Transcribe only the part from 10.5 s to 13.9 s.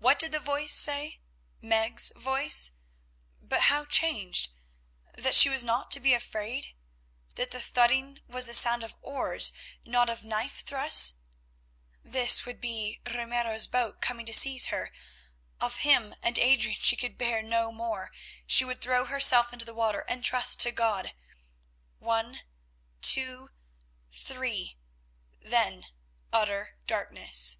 thrusts? This would be Ramiro's